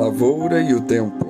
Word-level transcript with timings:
lavoura 0.00 0.62
e 0.62 0.72
o 0.72 0.80
tempo. 0.80 1.26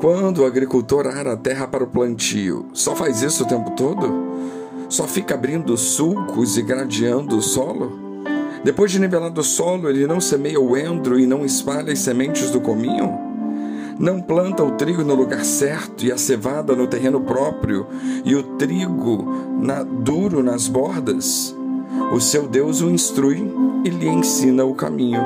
Quando 0.00 0.38
o 0.38 0.46
agricultor 0.46 1.06
ara 1.06 1.34
a 1.34 1.36
terra 1.36 1.68
para 1.68 1.84
o 1.84 1.86
plantio, 1.86 2.66
só 2.72 2.96
faz 2.96 3.20
isso 3.20 3.44
o 3.44 3.46
tempo 3.46 3.72
todo? 3.72 4.26
Só 4.88 5.06
fica 5.06 5.34
abrindo 5.34 5.76
sulcos 5.76 6.56
e 6.56 6.62
gradeando 6.62 7.36
o 7.36 7.42
solo? 7.42 7.92
Depois 8.64 8.90
de 8.90 8.98
nivelado 8.98 9.42
o 9.42 9.44
solo, 9.44 9.90
ele 9.90 10.06
não 10.06 10.18
semeia 10.18 10.58
o 10.58 10.76
endro 10.76 11.20
e 11.20 11.26
não 11.26 11.44
espalha 11.44 11.92
as 11.92 11.98
sementes 11.98 12.50
do 12.50 12.60
cominho? 12.60 13.12
Não 13.98 14.20
planta 14.20 14.64
o 14.64 14.72
trigo 14.72 15.04
no 15.04 15.14
lugar 15.14 15.44
certo 15.44 16.04
e 16.04 16.10
a 16.10 16.16
cevada 16.16 16.74
no 16.74 16.86
terreno 16.86 17.20
próprio 17.20 17.86
e 18.24 18.34
o 18.34 18.42
trigo 18.42 19.26
na, 19.60 19.82
duro 19.82 20.42
nas 20.42 20.68
bordas? 20.68 21.54
O 22.12 22.20
seu 22.20 22.48
Deus 22.48 22.80
o 22.80 22.90
instrui 22.90 23.46
e 23.84 23.90
lhe 23.90 24.08
ensina 24.08 24.64
o 24.64 24.74
caminho. 24.74 25.20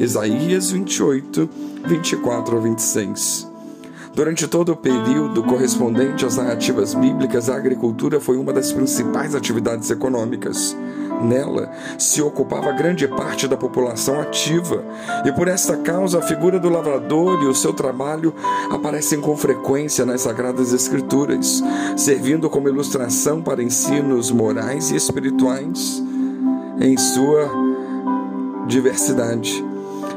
Isaías 0.00 0.70
28, 0.70 1.46
24 1.84 2.56
a 2.56 2.60
26. 2.60 3.46
Durante 4.14 4.48
todo 4.48 4.72
o 4.72 4.76
período 4.76 5.42
correspondente 5.42 6.24
às 6.24 6.38
narrativas 6.38 6.94
bíblicas, 6.94 7.50
a 7.50 7.56
agricultura 7.56 8.18
foi 8.18 8.38
uma 8.38 8.50
das 8.50 8.72
principais 8.72 9.34
atividades 9.34 9.90
econômicas. 9.90 10.74
Nela 11.20 11.70
se 11.98 12.22
ocupava 12.22 12.72
grande 12.72 13.06
parte 13.06 13.46
da 13.46 13.58
população 13.58 14.18
ativa, 14.18 14.82
e 15.26 15.32
por 15.32 15.48
esta 15.48 15.76
causa 15.76 16.20
a 16.20 16.22
figura 16.22 16.58
do 16.58 16.70
lavrador 16.70 17.42
e 17.42 17.46
o 17.46 17.54
seu 17.54 17.74
trabalho 17.74 18.34
aparecem 18.70 19.20
com 19.20 19.36
frequência 19.36 20.06
nas 20.06 20.22
Sagradas 20.22 20.72
Escrituras, 20.72 21.62
servindo 21.94 22.48
como 22.48 22.70
ilustração 22.70 23.42
para 23.42 23.62
ensinos 23.62 24.30
morais 24.30 24.90
e 24.90 24.96
espirituais 24.96 26.02
em 26.80 26.96
sua 26.96 27.50
diversidade. 28.66 29.69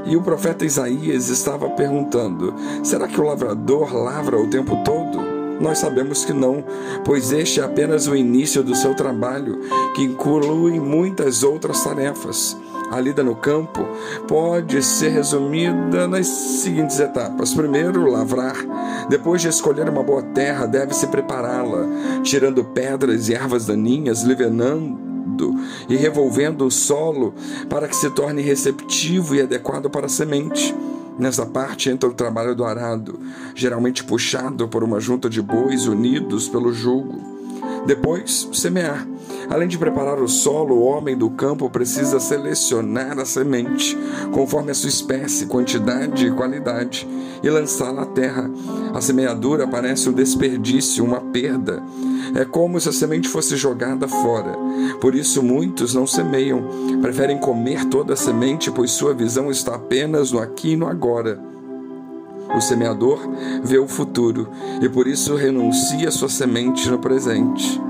E 0.06 0.16
o 0.18 0.22
profeta 0.22 0.66
Isaías 0.66 1.30
estava 1.30 1.70
perguntando: 1.70 2.54
será 2.84 3.08
que 3.08 3.20
o 3.20 3.24
lavrador 3.24 3.94
lavra 3.96 4.40
o 4.40 4.48
tempo 4.48 4.78
todo? 4.84 5.34
Nós 5.62 5.78
sabemos 5.78 6.26
que 6.26 6.34
não, 6.34 6.64
pois 7.06 7.32
este 7.32 7.62
é 7.62 7.64
apenas 7.64 8.08
o 8.08 8.16
início 8.16 8.64
do 8.64 8.76
seu 8.76 8.96
trabalho, 8.96 9.60
que 9.96 10.04
inclui 10.04 10.80
muitas 10.80 11.44
outras 11.44 11.84
tarefas. 11.84 12.58
A 12.92 13.00
lida 13.00 13.24
no 13.24 13.36
campo 13.36 13.88
pode 14.28 14.84
ser 14.84 15.10
resumida 15.10 16.08
nas 16.08 16.28
seguintes 16.28 17.00
etapas: 17.00 17.54
primeiro, 17.54 18.10
lavrar. 18.10 18.58
Depois 19.10 19.42
de 19.42 19.48
escolher 19.48 19.88
uma 19.88 20.04
boa 20.04 20.22
terra, 20.22 20.66
deve-se 20.66 21.08
prepará-la, 21.08 21.88
tirando 22.24 22.64
pedras 22.64 23.30
e 23.30 23.34
ervas 23.34 23.66
daninhas, 23.66 24.24
livenando 24.24 25.13
e 25.90 25.96
revolvendo 25.96 26.66
o 26.66 26.72
solo 26.72 27.34
para 27.70 27.88
que 27.88 27.96
se 27.96 28.10
torne 28.10 28.42
receptivo 28.42 29.36
e 29.36 29.42
adequado 29.42 29.90
para 29.90 30.06
a 30.06 30.10
semente. 30.10 30.76
Nessa 31.18 31.46
parte 31.46 31.90
entra 31.90 32.10
o 32.10 32.14
trabalho 32.14 32.56
do 32.56 32.66
arado, 32.66 33.20
geralmente 33.54 34.04
puxado 34.04 34.68
por 34.68 34.84
uma 34.84 35.00
junta 35.00 35.30
de 35.30 35.42
bois 35.42 35.86
unidos 35.86 36.48
pelo 36.48 36.74
jugo. 36.74 37.22
Depois, 37.86 38.50
semear. 38.54 39.08
Além 39.50 39.68
de 39.68 39.78
preparar 39.78 40.20
o 40.20 40.28
solo, 40.28 40.76
o 40.76 40.84
homem 40.84 41.18
do 41.18 41.30
campo 41.30 41.70
precisa 41.70 42.20
selecionar 42.20 43.20
a 43.20 43.26
semente, 43.26 43.98
conforme 44.32 44.72
a 44.72 44.74
sua 44.74 44.90
espécie, 44.90 45.46
quantidade 45.46 46.26
e 46.26 46.32
qualidade, 46.32 47.08
e 47.42 47.50
lançá-la 47.50 48.04
à 48.04 48.06
terra. 48.06 48.50
A 48.94 49.02
semeadura 49.02 49.68
parece 49.68 50.10
um 50.10 50.14
desperdício, 50.14 51.04
uma 51.04 51.20
perda. 51.20 51.82
É 52.36 52.46
como 52.46 52.80
se 52.80 52.90
a 52.90 52.94
semente 52.94 53.28
fosse 53.28 53.56
jogada 53.56 54.08
fora. 54.08 54.58
Por 55.00 55.14
isso, 55.14 55.44
muitos 55.44 55.94
não 55.94 56.08
semeiam, 56.08 56.64
preferem 57.02 57.38
comer 57.38 57.86
toda 57.86 58.14
a 58.14 58.18
semente, 58.18 58.72
pois 58.72 58.92
sua 58.92 59.14
visão 59.14 59.52
está 59.52 59.76
apenas 59.76 60.32
no 60.32 60.40
aqui 60.40 60.72
e 60.72 60.78
no 60.78 60.88
agora. 60.88 61.40
O 62.56 62.62
semeador 62.62 63.20
vê 63.64 63.78
o 63.78 63.88
futuro 63.88 64.48
e 64.82 64.88
por 64.88 65.08
isso 65.08 65.36
renuncia 65.36 66.12
sua 66.12 66.30
semente 66.30 66.90
no 66.90 67.00
presente. 67.00 67.82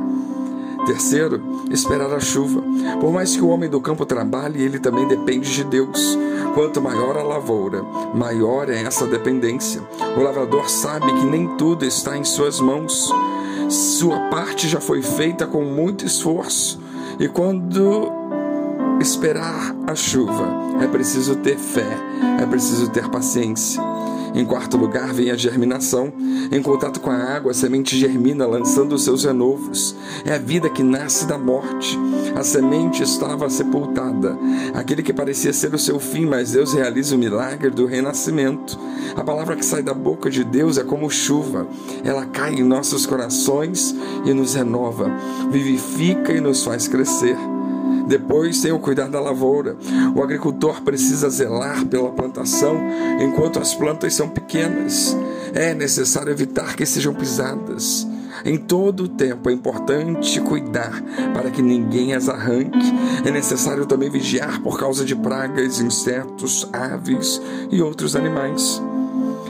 Terceiro, 0.85 1.41
esperar 1.71 2.13
a 2.13 2.19
chuva. 2.19 2.61
Por 2.99 3.11
mais 3.11 3.35
que 3.35 3.41
o 3.41 3.47
homem 3.47 3.69
do 3.69 3.79
campo 3.79 4.05
trabalhe, 4.05 4.61
ele 4.61 4.79
também 4.79 5.07
depende 5.07 5.53
de 5.53 5.63
Deus. 5.63 6.17
Quanto 6.53 6.81
maior 6.81 7.17
a 7.17 7.23
lavoura, 7.23 7.81
maior 8.13 8.69
é 8.69 8.83
essa 8.83 9.07
dependência. 9.07 9.81
O 10.17 10.21
lavrador 10.21 10.69
sabe 10.69 11.11
que 11.13 11.25
nem 11.25 11.47
tudo 11.57 11.85
está 11.85 12.17
em 12.17 12.23
suas 12.23 12.59
mãos. 12.59 13.09
Sua 13.69 14.19
parte 14.29 14.67
já 14.67 14.79
foi 14.79 15.01
feita 15.01 15.47
com 15.47 15.63
muito 15.63 16.05
esforço. 16.05 16.79
E 17.19 17.27
quando 17.27 18.11
esperar 18.99 19.75
a 19.87 19.95
chuva, 19.95 20.47
é 20.81 20.87
preciso 20.87 21.35
ter 21.37 21.57
fé, 21.57 21.97
é 22.39 22.45
preciso 22.45 22.89
ter 22.89 23.09
paciência. 23.09 23.81
Em 24.33 24.45
quarto 24.45 24.77
lugar, 24.77 25.13
vem 25.13 25.29
a 25.29 25.35
germinação. 25.35 26.11
Em 26.51 26.61
contato 26.61 26.99
com 26.99 27.11
a 27.11 27.15
água, 27.15 27.51
a 27.51 27.53
semente 27.53 27.97
germina, 27.97 28.47
lançando 28.47 28.97
seus 28.97 29.23
renovos. 29.23 29.95
É 30.25 30.33
a 30.33 30.39
vida 30.39 30.69
que 30.69 30.81
nasce 30.81 31.25
da 31.25 31.37
morte. 31.37 31.97
A 32.35 32.43
semente 32.43 33.03
estava 33.03 33.49
sepultada. 33.49 34.37
Aquele 34.73 35.03
que 35.03 35.13
parecia 35.13 35.53
ser 35.53 35.73
o 35.73 35.79
seu 35.79 35.99
fim, 35.99 36.25
mas 36.25 36.51
Deus 36.51 36.73
realiza 36.73 37.15
o 37.15 37.19
milagre 37.19 37.69
do 37.69 37.85
renascimento. 37.85 38.79
A 39.15 39.23
palavra 39.23 39.55
que 39.55 39.65
sai 39.65 39.83
da 39.83 39.93
boca 39.93 40.29
de 40.29 40.43
Deus 40.43 40.77
é 40.79 40.83
como 40.83 41.09
chuva. 41.11 41.67
Ela 42.03 42.25
cai 42.25 42.55
em 42.55 42.63
nossos 42.63 43.05
corações 43.05 43.95
e 44.25 44.33
nos 44.33 44.55
renova, 44.55 45.11
vivifica 45.51 46.33
e 46.33 46.41
nos 46.41 46.63
faz 46.63 46.87
crescer. 46.87 47.37
Depois 48.07 48.61
tem 48.61 48.71
o 48.71 48.79
cuidar 48.79 49.09
da 49.09 49.19
lavoura. 49.19 49.77
O 50.15 50.21
agricultor 50.21 50.81
precisa 50.81 51.29
zelar 51.29 51.85
pela 51.85 52.11
plantação 52.11 52.77
enquanto 53.19 53.59
as 53.59 53.73
plantas 53.73 54.13
são 54.13 54.29
pequenas. 54.29 55.15
É 55.53 55.73
necessário 55.73 56.31
evitar 56.31 56.75
que 56.75 56.85
sejam 56.85 57.13
pisadas. 57.13 58.07
Em 58.45 58.57
todo 58.57 59.03
o 59.03 59.07
tempo 59.07 59.49
é 59.49 59.53
importante 59.53 60.41
cuidar 60.41 61.01
para 61.33 61.49
que 61.49 61.61
ninguém 61.61 62.13
as 62.13 62.27
arranque. 62.27 62.93
É 63.25 63.31
necessário 63.31 63.85
também 63.85 64.09
vigiar 64.09 64.61
por 64.61 64.77
causa 64.77 65.05
de 65.05 65.15
pragas, 65.15 65.79
insetos, 65.79 66.67
aves 66.73 67.41
e 67.71 67.81
outros 67.81 68.15
animais. 68.15 68.81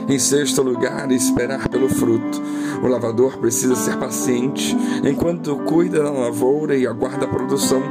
Em 0.08 0.18
sexto 0.18 0.62
lugar, 0.62 1.10
esperar 1.10 1.68
pelo 1.68 1.88
fruto. 1.88 2.42
O 2.82 2.86
lavador 2.86 3.38
precisa 3.38 3.74
ser 3.74 3.96
paciente 3.96 4.76
enquanto 5.02 5.56
cuida 5.64 6.02
da 6.02 6.10
lavoura 6.10 6.76
e 6.76 6.86
aguarda 6.86 7.24
a 7.24 7.28
produção. 7.28 7.82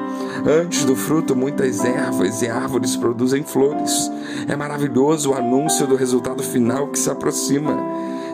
Antes 0.45 0.85
do 0.85 0.95
fruto, 0.95 1.35
muitas 1.35 1.83
ervas 1.83 2.41
e 2.43 2.49
árvores 2.49 2.95
produzem 2.95 3.43
flores. 3.43 4.11
É 4.47 4.55
maravilhoso 4.55 5.31
o 5.31 5.33
anúncio 5.33 5.87
do 5.87 5.95
resultado 5.95 6.43
final 6.43 6.87
que 6.87 6.99
se 6.99 7.09
aproxima. 7.09 7.75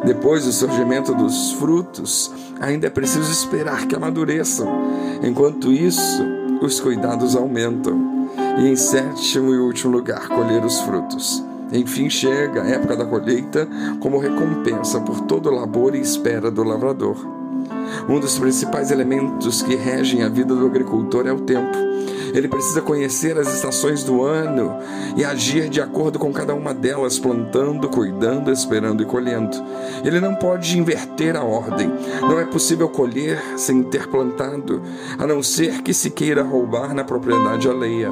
Depois 0.04 0.46
do 0.46 0.52
surgimento 0.52 1.14
dos 1.14 1.54
frutos, 1.54 2.32
ainda 2.60 2.88
é 2.88 2.90
preciso 2.90 3.32
esperar 3.32 3.88
que 3.88 3.96
amadureçam. 3.96 4.68
Enquanto 5.24 5.72
isso, 5.72 6.24
os 6.62 6.80
cuidados 6.82 7.36
aumentam. 7.36 8.28
E 8.60 8.68
em 8.68 8.76
sétimo 8.76 9.54
e 9.54 9.58
último 9.58 9.94
lugar, 9.94 10.28
colher 10.28 10.64
os 10.66 10.80
frutos. 10.82 11.49
Enfim 11.72 12.10
chega 12.10 12.64
a 12.64 12.68
época 12.68 12.96
da 12.96 13.06
colheita 13.06 13.68
como 14.00 14.18
recompensa 14.18 15.00
por 15.02 15.22
todo 15.22 15.50
o 15.50 15.56
labor 15.56 15.96
e 15.96 16.00
espera 16.00 16.50
do 16.50 16.64
lavrador. 16.64 17.18
Um 18.08 18.20
dos 18.20 18.38
principais 18.38 18.92
elementos 18.92 19.62
que 19.62 19.76
regem 19.76 20.24
a 20.24 20.30
vida 20.30 20.56
do 20.56 20.66
agricultor 20.66 21.28
é 21.28 21.32
o 21.32 21.42
tempo. 21.42 21.78
Ele 22.34 22.48
precisa 22.48 22.82
conhecer 22.82 23.38
as 23.38 23.54
estações 23.54 24.04
do 24.04 24.24
ano 24.24 24.78
e 25.18 25.26
agir 25.26 25.68
de 25.68 25.82
acordo 25.82 26.20
com 26.20 26.32
cada 26.32 26.54
uma 26.54 26.74
delas, 26.74 27.18
plantando, 27.18 27.90
cuidando, 27.90 28.52
esperando 28.52 29.02
e 29.02 29.06
colhendo. 29.06 29.58
Ele 30.04 30.20
não 30.20 30.36
pode 30.36 30.78
inverter 30.78 31.36
a 31.36 31.44
ordem. 31.44 31.92
Não 32.22 32.40
é 32.40 32.46
possível 32.46 32.88
colher 32.88 33.42
sem 33.58 33.84
ter 33.84 34.08
plantado, 34.08 34.82
a 35.18 35.26
não 35.26 35.42
ser 35.42 35.82
que 35.82 35.94
se 35.94 36.12
queira 36.12 36.44
roubar 36.44 36.94
na 36.94 37.04
propriedade 37.04 37.68
alheia. 37.68 38.12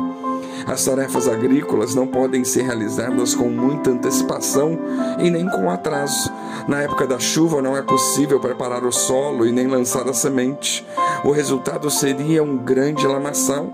As 0.68 0.84
tarefas 0.84 1.30
agrícolas 1.30 1.96
não 1.96 2.06
podem 2.06 2.44
ser 2.44 2.64
realizadas 2.64 3.34
com 3.34 3.50
muita 3.50 3.90
antecipação 3.90 4.78
e 5.18 5.32
nem 5.32 5.48
com 5.48 5.70
atraso. 5.72 6.30
Na 6.68 6.82
época 6.82 7.08
da 7.08 7.18
chuva 7.18 7.62
não 7.62 7.78
é 7.78 7.82
possível 7.82 8.38
preparar 8.38 8.84
o 8.84 8.92
solo 8.92 9.48
e 9.48 9.52
nem 9.54 9.66
lançar 9.66 10.08
a 10.10 10.14
semente. 10.14 10.86
O 11.24 11.32
resultado 11.32 11.90
seria 11.90 12.44
um 12.44 12.58
grande 12.58 13.08
lamaçal, 13.08 13.70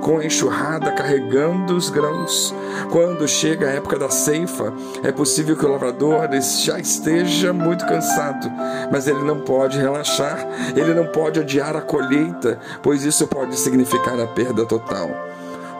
com 0.00 0.18
a 0.18 0.24
enxurrada 0.24 0.92
carregando 0.92 1.76
os 1.76 1.90
grãos. 1.90 2.54
Quando 2.90 3.28
chega 3.28 3.66
a 3.66 3.72
época 3.72 3.98
da 3.98 4.08
ceifa, 4.08 4.72
é 5.02 5.12
possível 5.12 5.54
que 5.54 5.66
o 5.66 5.70
lavrador 5.70 6.20
já 6.62 6.78
esteja 6.78 7.52
muito 7.52 7.86
cansado, 7.86 8.50
mas 8.90 9.06
ele 9.06 9.22
não 9.22 9.40
pode 9.40 9.78
relaxar, 9.78 10.48
ele 10.74 10.94
não 10.94 11.06
pode 11.08 11.40
adiar 11.40 11.76
a 11.76 11.82
colheita, 11.82 12.58
pois 12.82 13.04
isso 13.04 13.26
pode 13.26 13.54
significar 13.58 14.18
a 14.18 14.26
perda 14.26 14.64
total. 14.64 15.10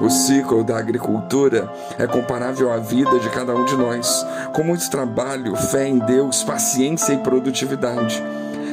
O 0.01 0.09
ciclo 0.09 0.63
da 0.63 0.79
agricultura 0.79 1.69
é 1.99 2.07
comparável 2.07 2.73
à 2.73 2.77
vida 2.77 3.19
de 3.19 3.29
cada 3.31 3.53
um 3.55 3.65
de 3.65 3.77
nós, 3.77 4.25
com 4.53 4.63
muito 4.63 4.89
trabalho, 4.89 5.57
fé 5.57 5.89
em 5.89 5.99
Deus, 5.99 6.45
paciência 6.45 7.13
e 7.13 7.19
produtividade. 7.19 8.23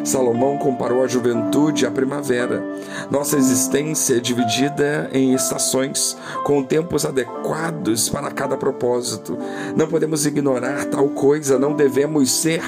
Salomão 0.05 0.57
comparou 0.57 1.03
a 1.03 1.07
juventude 1.07 1.85
à 1.85 1.91
primavera. 1.91 2.63
Nossa 3.09 3.37
existência 3.37 4.17
é 4.17 4.19
dividida 4.19 5.09
em 5.11 5.33
estações, 5.33 6.15
com 6.43 6.63
tempos 6.63 7.05
adequados 7.05 8.07
para 8.07 8.29
cada 8.29 8.55
propósito. 8.55 9.37
Não 9.75 9.87
podemos 9.87 10.25
ignorar 10.25 10.85
tal 10.85 11.09
coisa, 11.09 11.57
não 11.57 11.75
devemos 11.75 12.31
ser 12.31 12.61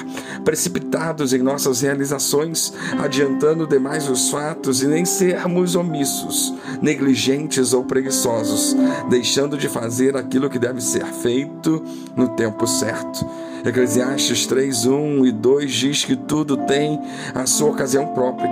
precipitados 0.44 1.32
em 1.32 1.38
nossas 1.38 1.80
realizações, 1.80 2.72
adiantando 2.98 3.66
demais 3.66 4.08
os 4.08 4.30
fatos 4.30 4.82
e 4.82 4.88
nem 4.88 5.04
sermos 5.04 5.76
omissos, 5.76 6.52
negligentes 6.82 7.72
ou 7.72 7.84
preguiçosos, 7.84 8.76
deixando 9.08 9.56
de 9.56 9.68
fazer 9.68 10.16
aquilo 10.16 10.50
que 10.50 10.58
deve 10.58 10.80
ser 10.80 11.06
feito 11.06 11.82
no 12.16 12.28
tempo 12.30 12.66
certo. 12.66 13.24
Eclesiastes 13.64 14.46
3, 14.46 14.86
1 14.86 15.26
e 15.26 15.32
2 15.32 15.72
diz 15.72 16.04
que 16.04 16.16
tudo 16.16 16.56
tem 16.56 17.00
a 17.34 17.46
sua 17.46 17.70
ocasião 17.70 18.06
própria 18.08 18.48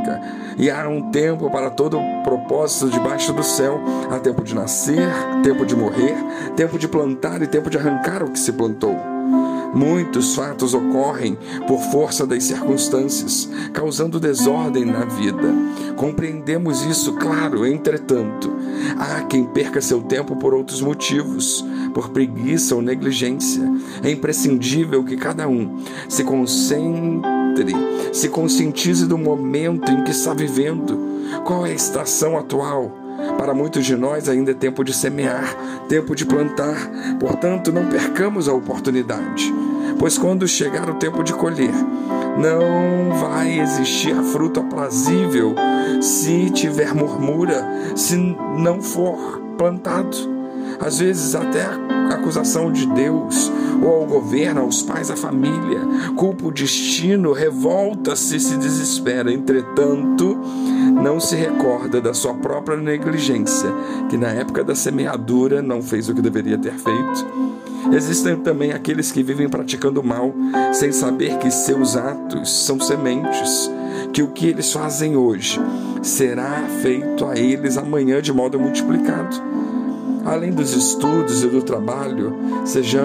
e 0.58 0.70
há 0.70 0.88
um 0.88 1.10
tempo 1.10 1.50
para 1.50 1.70
todo 1.70 1.98
propósito 2.24 2.90
debaixo 2.90 3.32
do 3.32 3.42
céu. 3.42 3.80
Há 4.10 4.18
tempo 4.18 4.42
de 4.42 4.54
nascer, 4.54 5.08
tempo 5.42 5.66
de 5.66 5.76
morrer, 5.76 6.16
tempo 6.56 6.78
de 6.78 6.88
plantar 6.88 7.42
e 7.42 7.46
tempo 7.46 7.68
de 7.68 7.76
arrancar 7.76 8.22
o 8.22 8.30
que 8.30 8.38
se 8.38 8.52
plantou. 8.52 8.96
Muitos 9.74 10.34
fatos 10.34 10.72
ocorrem 10.72 11.36
por 11.66 11.78
força 11.90 12.26
das 12.26 12.44
circunstâncias, 12.44 13.50
causando 13.74 14.18
desordem 14.18 14.86
na 14.86 15.04
vida. 15.04 15.54
Compreendemos 15.96 16.82
isso, 16.84 17.12
claro, 17.14 17.66
entretanto, 17.66 18.54
há 18.98 19.22
quem 19.24 19.44
perca 19.44 19.80
seu 19.80 20.00
tempo 20.02 20.36
por 20.36 20.54
outros 20.54 20.80
motivos, 20.80 21.62
por 21.96 22.10
preguiça 22.10 22.74
ou 22.74 22.82
negligência. 22.82 23.62
É 24.02 24.10
imprescindível 24.10 25.02
que 25.02 25.16
cada 25.16 25.48
um 25.48 25.78
se 26.10 26.22
concentre, 26.24 27.72
se 28.12 28.28
conscientize 28.28 29.06
do 29.06 29.16
momento 29.16 29.90
em 29.90 30.04
que 30.04 30.10
está 30.10 30.34
vivendo. 30.34 30.98
Qual 31.42 31.64
é 31.64 31.70
a 31.70 31.74
estação 31.74 32.36
atual? 32.36 32.92
Para 33.38 33.54
muitos 33.54 33.86
de 33.86 33.96
nós 33.96 34.28
ainda 34.28 34.50
é 34.50 34.54
tempo 34.54 34.84
de 34.84 34.92
semear, 34.92 35.56
tempo 35.88 36.14
de 36.14 36.26
plantar, 36.26 36.76
portanto, 37.18 37.72
não 37.72 37.86
percamos 37.86 38.46
a 38.46 38.52
oportunidade, 38.52 39.50
pois 39.98 40.18
quando 40.18 40.46
chegar 40.46 40.90
o 40.90 40.96
tempo 40.96 41.24
de 41.24 41.32
colher, 41.32 41.72
não 42.36 43.18
vai 43.18 43.58
existir 43.58 44.14
fruto 44.16 44.60
aprazível 44.60 45.54
se 46.02 46.50
tiver 46.50 46.94
murmura, 46.94 47.66
se 47.96 48.16
não 48.58 48.82
for 48.82 49.40
plantado. 49.56 50.35
Às 50.80 50.98
vezes, 50.98 51.34
até 51.34 51.66
acusação 52.10 52.70
de 52.70 52.86
Deus 52.86 53.50
ou 53.82 54.02
ao 54.02 54.06
governo, 54.06 54.62
aos 54.62 54.82
pais, 54.82 55.10
à 55.10 55.16
família, 55.16 55.80
culpa 56.16 56.46
o 56.46 56.52
destino, 56.52 57.32
revolta-se 57.32 58.40
se 58.40 58.56
desespera. 58.56 59.32
Entretanto, 59.32 60.38
não 61.02 61.20
se 61.20 61.36
recorda 61.36 62.00
da 62.00 62.14
sua 62.14 62.34
própria 62.34 62.76
negligência, 62.76 63.70
que 64.08 64.16
na 64.16 64.28
época 64.28 64.64
da 64.64 64.74
semeadura 64.74 65.60
não 65.62 65.82
fez 65.82 66.08
o 66.08 66.14
que 66.14 66.22
deveria 66.22 66.58
ter 66.58 66.74
feito. 66.74 67.26
Existem 67.92 68.36
também 68.36 68.72
aqueles 68.72 69.12
que 69.12 69.22
vivem 69.22 69.48
praticando 69.48 70.02
mal, 70.02 70.34
sem 70.72 70.90
saber 70.90 71.38
que 71.38 71.50
seus 71.50 71.96
atos 71.96 72.64
são 72.64 72.80
sementes, 72.80 73.70
que 74.12 74.22
o 74.22 74.28
que 74.28 74.48
eles 74.48 74.72
fazem 74.72 75.16
hoje 75.16 75.60
será 76.02 76.64
feito 76.82 77.24
a 77.24 77.36
eles 77.38 77.76
amanhã 77.76 78.20
de 78.20 78.32
modo 78.32 78.58
multiplicado 78.58 79.40
além 80.26 80.50
dos 80.50 80.74
estudos 80.74 81.44
e 81.44 81.46
do 81.46 81.62
trabalho, 81.62 82.36
seja 82.64 83.02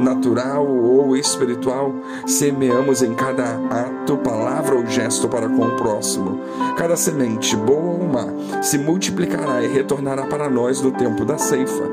natural 0.00 0.66
ou 0.66 1.16
espiritual, 1.16 1.94
semeamos 2.26 3.02
em 3.02 3.14
cada 3.14 3.58
ato, 3.70 4.16
palavra 4.18 4.74
ou 4.74 4.86
gesto 4.86 5.28
para 5.28 5.48
com 5.48 5.66
o 5.66 5.76
próximo. 5.76 6.40
Cada 6.76 6.96
semente, 6.96 7.54
boa 7.54 7.98
ou 7.98 8.08
má, 8.08 8.62
se 8.62 8.78
multiplicará 8.78 9.62
e 9.62 9.68
retornará 9.68 10.26
para 10.26 10.48
nós 10.48 10.80
no 10.80 10.90
tempo 10.92 11.24
da 11.24 11.36
ceifa. 11.36 11.90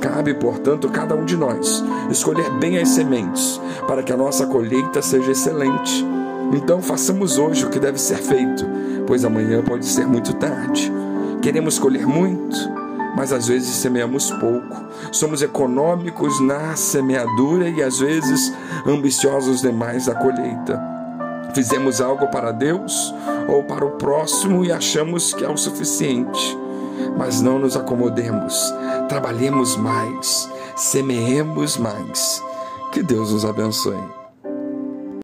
Cabe, 0.00 0.34
portanto, 0.34 0.88
cada 0.88 1.14
um 1.14 1.24
de 1.24 1.36
nós 1.36 1.84
escolher 2.10 2.50
bem 2.58 2.78
as 2.78 2.88
sementes, 2.88 3.60
para 3.86 4.02
que 4.02 4.12
a 4.12 4.16
nossa 4.16 4.46
colheita 4.46 5.02
seja 5.02 5.32
excelente. 5.32 6.04
Então 6.52 6.80
façamos 6.80 7.38
hoje 7.38 7.66
o 7.66 7.70
que 7.70 7.78
deve 7.78 8.00
ser 8.00 8.18
feito, 8.18 8.64
pois 9.06 9.24
amanhã 9.24 9.62
pode 9.62 9.84
ser 9.84 10.06
muito 10.06 10.32
tarde. 10.34 10.92
Queremos 11.42 11.78
colher 11.78 12.06
muito, 12.06 12.56
mas 13.16 13.32
às 13.32 13.48
vezes 13.48 13.74
semeamos 13.76 14.30
pouco. 14.32 14.76
Somos 15.10 15.40
econômicos 15.40 16.38
na 16.40 16.76
semeadura 16.76 17.68
e 17.70 17.82
às 17.82 17.98
vezes 17.98 18.52
ambiciosos 18.86 19.62
demais 19.62 20.04
da 20.04 20.14
colheita. 20.14 20.78
Fizemos 21.54 22.02
algo 22.02 22.28
para 22.28 22.52
Deus 22.52 23.14
ou 23.48 23.64
para 23.64 23.86
o 23.86 23.92
próximo 23.92 24.62
e 24.62 24.70
achamos 24.70 25.32
que 25.32 25.42
é 25.42 25.48
o 25.48 25.56
suficiente. 25.56 26.58
Mas 27.16 27.40
não 27.40 27.58
nos 27.58 27.76
acomodemos, 27.76 28.54
trabalhemos 29.08 29.76
mais, 29.76 30.50
semeemos 30.76 31.78
mais. 31.78 32.42
Que 32.92 33.02
Deus 33.02 33.32
nos 33.32 33.46
abençoe. 33.46 34.25